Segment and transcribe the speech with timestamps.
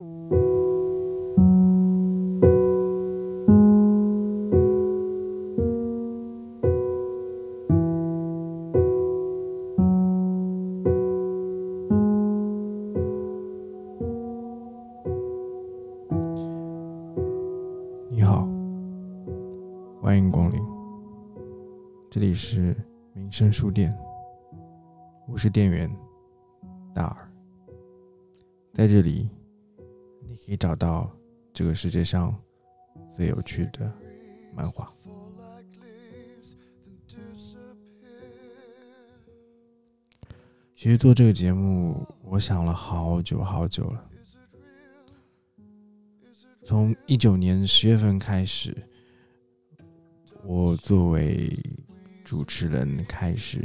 [0.00, 0.06] 你
[18.22, 18.48] 好，
[20.00, 20.58] 欢迎光临，
[22.08, 22.74] 这里是
[23.12, 23.94] 民生书店，
[25.28, 25.94] 我是店员
[26.94, 27.30] 大耳，
[28.72, 29.28] 在这里
[30.30, 31.10] 你可以找到
[31.52, 32.32] 这个世界上
[33.16, 33.92] 最有趣的
[34.54, 34.88] 漫画。
[40.76, 44.08] 其实做这个节目，我想了好久好久了。
[46.64, 48.74] 从一九年十月份开始，
[50.44, 51.52] 我作为
[52.24, 53.60] 主持人开始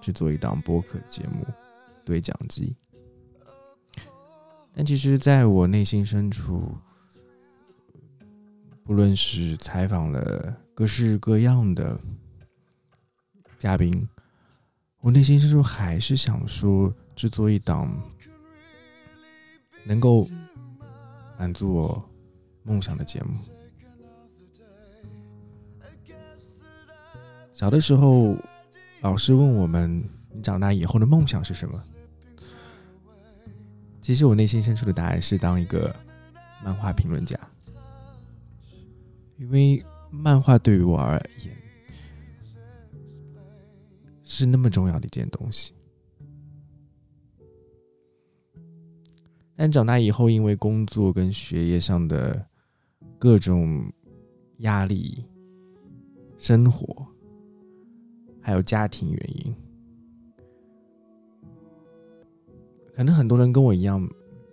[0.00, 1.44] 制作一档播客节目
[2.02, 2.74] 《对讲机》。
[4.78, 6.72] 但其实，在我内心深处，
[8.84, 11.98] 不论是采访了各式各样的
[13.58, 14.08] 嘉宾，
[15.00, 17.92] 我内心深处还是想说，制作一档
[19.84, 20.28] 能够
[21.36, 22.08] 满足我。
[22.62, 23.34] 梦想的节目。
[27.52, 28.36] 小的时候，
[29.00, 31.82] 老师问我们：“你长大以后的梦想是什么？”
[34.08, 35.94] 其实我内心深处的答案是当一个
[36.64, 37.38] 漫画评论家，
[39.36, 41.54] 因为漫画对于我而言
[44.24, 45.74] 是那么重要的一件东西。
[49.54, 52.42] 但长大以后，因为工作跟学业上的
[53.18, 53.92] 各种
[54.60, 55.22] 压力、
[56.38, 57.06] 生活，
[58.40, 59.54] 还有家庭原因，
[62.98, 64.04] 可能很多人跟我一样，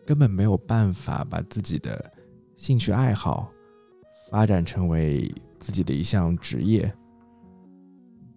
[0.05, 2.13] 根本没有办法把自己的
[2.55, 3.51] 兴趣爱好
[4.29, 6.93] 发展成为自己的一项职业。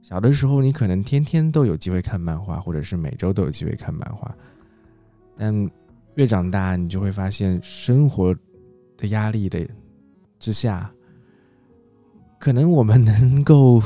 [0.01, 4.35] 小的时候，你可能天天都有机会看漫画，或者是每周都有机会看漫画，
[5.37, 5.71] 但
[6.15, 8.35] 越长大，你就会发现生活
[8.97, 9.61] 的压力的。
[10.39, 10.91] 之下，
[12.39, 13.79] 可能我们能够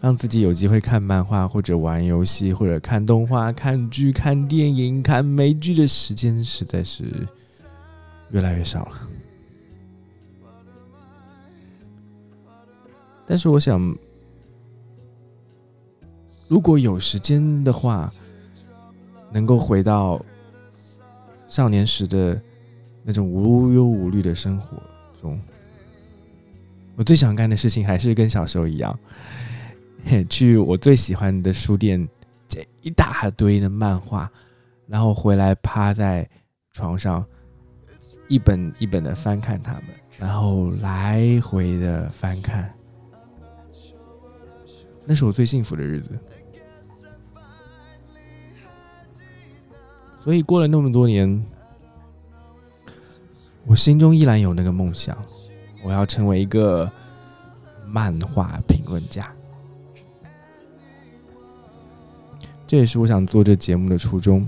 [0.00, 7.04] 让自己有机会看漫画，或者玩游戏，或者看动画、看剧、看电影、看美剧的时间，实在是
[8.30, 9.08] 越来越少了。
[13.26, 13.96] 但是，我想，
[16.48, 18.12] 如果有时间的话，
[19.32, 20.24] 能够回到
[21.48, 22.40] 少年时的
[23.02, 24.80] 那种无忧无虑的生活
[25.20, 25.40] 中。
[26.94, 28.96] 我最想干的事情还是跟小时候一样，
[30.30, 32.08] 去我最喜欢的书店
[32.48, 34.30] 借一大堆的漫画，
[34.86, 36.28] 然后回来趴在
[36.72, 37.24] 床上，
[38.28, 39.84] 一本一本的翻看它们，
[40.18, 42.72] 然后来回的翻看，
[45.04, 46.18] 那是我最幸福的日子。
[50.16, 51.44] 所以过了那么多年，
[53.64, 55.16] 我心中依然有那个梦想。
[55.82, 56.90] 我要成为一个
[57.84, 59.32] 漫画评论家，
[62.66, 64.46] 这也是我想做这节目的初衷。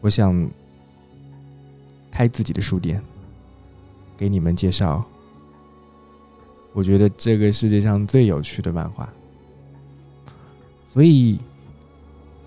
[0.00, 0.48] 我想
[2.10, 3.02] 开自己的书店，
[4.16, 5.04] 给你们介绍
[6.72, 9.08] 我觉得这个世界上最有趣的漫画，
[10.88, 11.38] 所以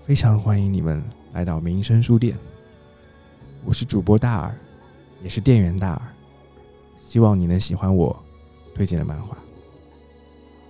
[0.04, 1.02] 非常欢迎你们
[1.32, 2.36] 来到民生书店。
[3.64, 4.54] 我是主播大耳。
[5.20, 6.02] 也是店员大耳，
[7.00, 8.16] 希望你能喜欢我
[8.72, 9.36] 推荐的漫画。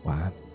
[0.04, 0.47] 晚安。